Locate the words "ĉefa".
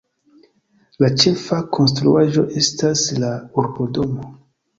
1.23-1.59